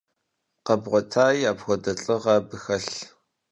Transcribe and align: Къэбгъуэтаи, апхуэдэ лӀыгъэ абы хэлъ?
Къэбгъуэтаи, 0.65 1.49
апхуэдэ 1.51 1.91
лӀыгъэ 2.01 2.33
абы 2.37 2.55
хэлъ? 2.63 2.93